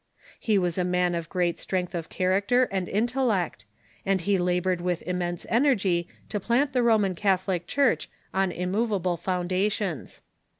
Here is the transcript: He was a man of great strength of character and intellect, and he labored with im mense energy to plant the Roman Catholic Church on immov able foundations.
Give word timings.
He 0.39 0.57
was 0.57 0.79
a 0.79 0.83
man 0.83 1.13
of 1.13 1.29
great 1.29 1.59
strength 1.59 1.93
of 1.93 2.09
character 2.09 2.63
and 2.71 2.89
intellect, 2.89 3.65
and 4.03 4.19
he 4.19 4.39
labored 4.39 4.81
with 4.81 5.03
im 5.05 5.19
mense 5.19 5.45
energy 5.47 6.07
to 6.29 6.39
plant 6.39 6.73
the 6.73 6.81
Roman 6.81 7.13
Catholic 7.13 7.67
Church 7.67 8.09
on 8.33 8.49
immov 8.51 8.95
able 8.97 9.15
foundations. 9.15 10.23